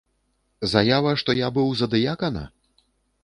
[0.71, 2.43] Заява, што я быў за дыякана?